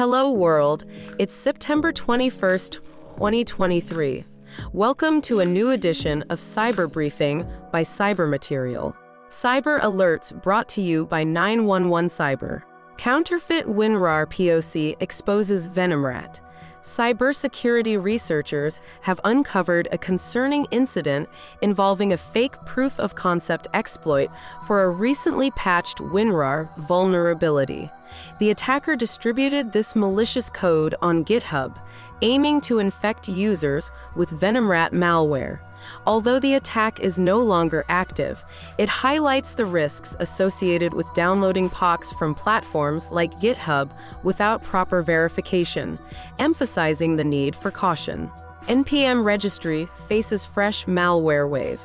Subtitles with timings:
[0.00, 0.86] Hello, world.
[1.18, 2.80] It's September 21st,
[3.16, 4.24] 2023.
[4.72, 8.96] Welcome to a new edition of Cyber Briefing by Cyber Material.
[9.28, 12.62] Cyber Alerts brought to you by 911 Cyber.
[12.96, 16.40] Counterfeit WinRAR POC exposes VenomRAT.
[16.80, 21.28] Cybersecurity researchers have uncovered a concerning incident
[21.60, 24.30] involving a fake proof of concept exploit
[24.66, 27.90] for a recently patched WinRAR vulnerability.
[28.38, 31.76] The attacker distributed this malicious code on GitHub,
[32.22, 35.60] aiming to infect users with VenomRAT malware.
[36.06, 38.44] Although the attack is no longer active,
[38.78, 43.90] it highlights the risks associated with downloading POCs from platforms like GitHub
[44.22, 45.98] without proper verification,
[46.38, 48.30] emphasizing the need for caution.
[48.68, 51.80] NPM Registry faces fresh malware wave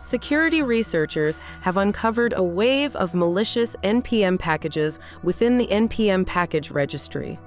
[0.00, 7.38] security researchers have uncovered a wave of malicious NPM packages within the NPM package registry.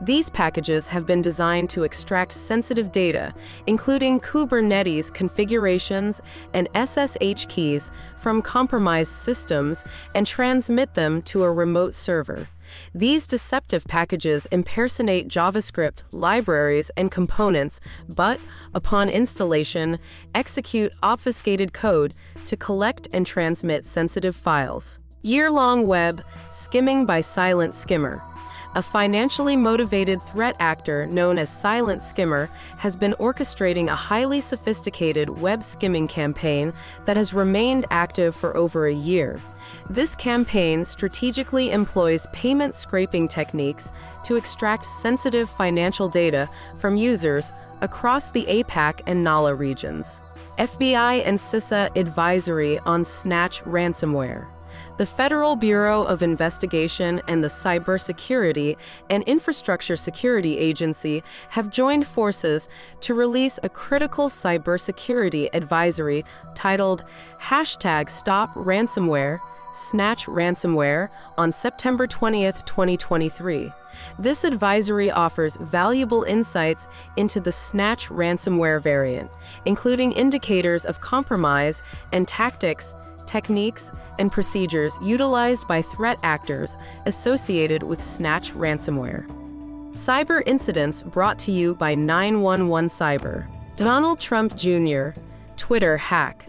[0.00, 3.34] These packages have been designed to extract sensitive data,
[3.66, 6.20] including Kubernetes configurations
[6.52, 12.48] and SSH keys, from compromised systems and transmit them to a remote server.
[12.94, 18.40] These deceptive packages impersonate JavaScript libraries and components, but,
[18.74, 19.98] upon installation,
[20.34, 22.14] execute obfuscated code
[22.44, 24.98] to collect and transmit sensitive files.
[25.22, 28.22] Year long web skimming by Silent Skimmer.
[28.76, 35.28] A financially motivated threat actor known as Silent Skimmer has been orchestrating a highly sophisticated
[35.28, 36.72] web skimming campaign
[37.04, 39.40] that has remained active for over a year.
[39.88, 43.92] This campaign strategically employs payment scraping techniques
[44.24, 50.20] to extract sensitive financial data from users across the APAC and NALA regions.
[50.58, 54.48] FBI and CISA advisory on Snatch ransomware
[54.96, 58.76] the Federal Bureau of Investigation and the Cybersecurity
[59.10, 62.68] and Infrastructure Security Agency have joined forces
[63.00, 67.04] to release a critical cybersecurity advisory titled
[67.40, 69.40] Hashtag Stop Ransomware.
[69.72, 73.72] Snatch ransomware on September 20th, 2023.
[74.20, 76.86] This advisory offers valuable insights
[77.16, 79.32] into the Snatch ransomware variant,
[79.64, 81.82] including indicators of compromise
[82.12, 82.94] and tactics
[83.26, 86.76] techniques, and procedures utilized by threat actors
[87.06, 89.26] associated with Snatch ransomware.
[89.92, 93.46] Cyber incidents brought to you by 911 Cyber.
[93.76, 95.10] Donald Trump Jr.,
[95.56, 96.46] Twitter hack.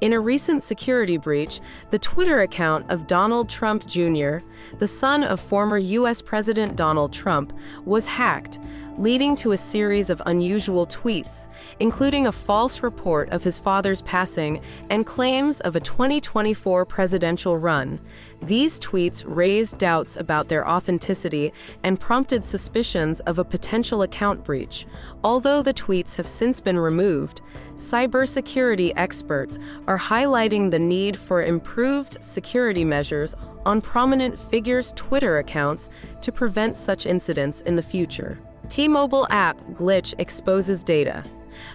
[0.00, 4.38] In a recent security breach, the Twitter account of Donald Trump Jr.,
[4.78, 6.22] the son of former U.S.
[6.22, 7.52] President Donald Trump,
[7.84, 8.60] was hacked,
[8.98, 11.48] leading to a series of unusual tweets,
[11.78, 14.60] including a false report of his father's passing
[14.90, 18.00] and claims of a 2024 presidential run.
[18.42, 21.52] These tweets raised doubts about their authenticity
[21.84, 24.84] and prompted suspicions of a potential account breach.
[25.22, 27.40] Although the tweets have since been removed,
[27.76, 35.88] cybersecurity experts are highlighting the need for improved security measures on prominent figures' Twitter accounts
[36.20, 38.38] to prevent such incidents in the future.
[38.68, 41.24] T-Mobile app glitch exposes data.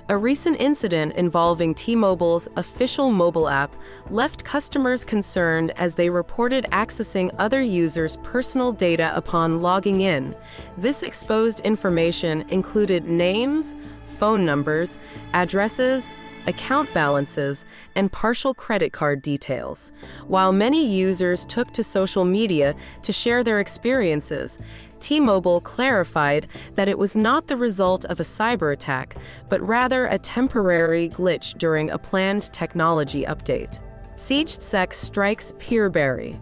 [0.10, 3.76] A recent incident involving T Mobile's official mobile app
[4.10, 10.36] left customers concerned as they reported accessing other users' personal data upon logging in.
[10.78, 13.76] This exposed information included names,
[14.08, 14.98] phone numbers,
[15.34, 16.14] addresses,
[16.48, 17.66] account balances,
[17.96, 19.92] and partial credit card details.
[20.28, 24.60] While many users took to social media to share their experiences,
[25.00, 29.16] T Mobile clarified that it was not the result of a cyber attack,
[29.50, 33.80] but rather a temporary glitch during a planned technology update.
[34.16, 36.40] SiegedSec strikes PeerBerry.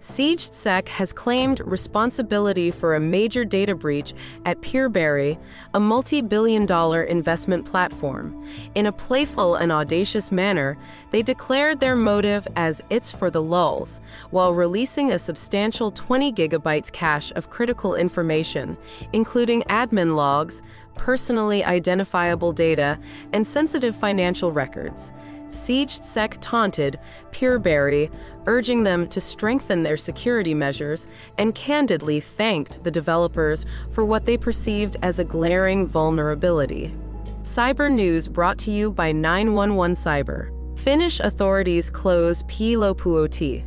[0.00, 4.12] SiegedSec has claimed responsibility for a major data breach
[4.44, 5.38] at PeerBerry,
[5.72, 8.46] a multi billion dollar investment platform.
[8.74, 10.76] In a playful and audacious manner,
[11.10, 16.92] they declared their motive as it's for the lulls, while releasing a substantial 20 gigabytes
[16.92, 18.76] cache of critical information,
[19.12, 20.62] including admin logs,
[20.94, 22.98] personally identifiable data,
[23.32, 25.12] and sensitive financial records.
[25.48, 26.98] SiegedSec taunted
[27.30, 28.12] PeerBerry,
[28.46, 31.06] urging them to strengthen their security measures,
[31.38, 36.94] and candidly thanked the developers for what they perceived as a glaring vulnerability.
[37.42, 40.50] Cyber News brought to you by 911 Cyber.
[40.78, 43.64] Finnish authorities close Piilopuoti.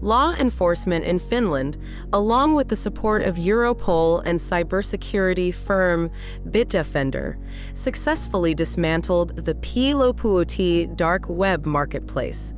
[0.00, 1.76] Law enforcement in Finland,
[2.12, 6.10] along with the support of Europol and cybersecurity firm
[6.48, 7.36] Bitdefender,
[7.74, 12.54] successfully dismantled the Piilopuoti dark web marketplace.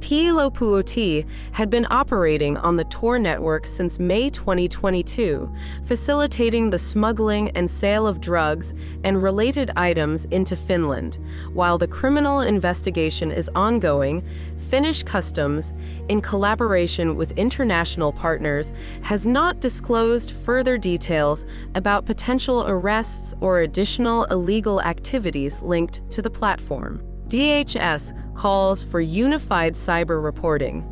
[0.00, 5.52] Piilopuoti had been operating on the Tor network since May 2022,
[5.84, 8.72] facilitating the smuggling and sale of drugs
[9.04, 11.18] and related items into Finland.
[11.52, 14.24] While the criminal investigation is ongoing,
[14.70, 15.74] Finnish Customs,
[16.08, 18.72] in collaboration with international partners,
[19.02, 21.44] has not disclosed further details
[21.74, 27.09] about potential arrests or additional illegal activities linked to the platform.
[27.30, 30.84] DHS calls for unified cyber reporting.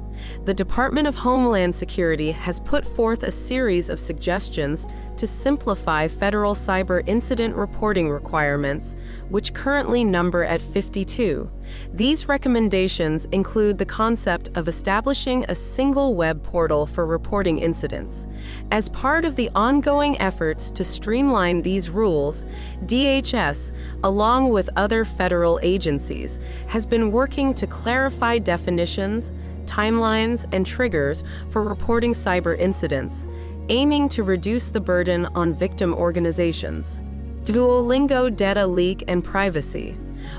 [0.45, 4.87] The Department of Homeland Security has put forth a series of suggestions
[5.19, 8.97] to simplify federal cyber incident reporting requirements,
[9.29, 11.51] which currently number at 52.
[11.93, 18.27] These recommendations include the concept of establishing a single web portal for reporting incidents.
[18.71, 22.45] As part of the ongoing efforts to streamline these rules,
[22.87, 23.73] DHS,
[24.05, 26.39] along with other federal agencies,
[26.69, 29.33] has been working to clarify definitions,
[29.69, 33.27] timelines, and triggers for reporting cyber incidents,
[33.69, 37.01] aiming to reduce the burden on victim organizations.
[37.45, 39.97] Duolingo data leak and privacy.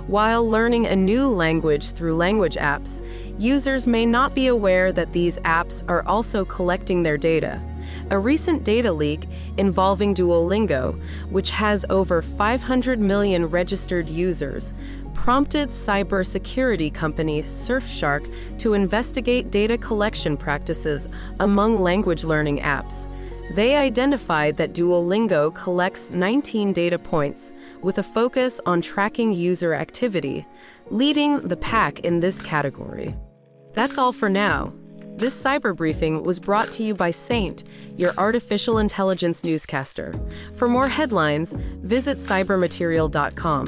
[0.08, 3.06] While learning a new language through language apps,
[3.38, 7.62] users may not be aware that these apps are also collecting their data.
[8.12, 9.28] A recent data leak
[9.58, 11.00] involving Duolingo,
[11.30, 14.74] which has over 500 million registered users,
[15.14, 21.08] prompted cybersecurity company Surfshark to investigate data collection practices
[21.40, 23.10] among language learning apps.
[23.52, 27.52] They identified that Duolingo collects 19 data points
[27.82, 30.46] with a focus on tracking user activity,
[30.92, 33.16] leading the pack in this category.
[33.74, 34.74] That's all for now.
[35.16, 37.64] This cyber briefing was brought to you by Saint,
[37.98, 40.14] your artificial intelligence newscaster.
[40.54, 43.66] For more headlines, visit cybermaterial.com.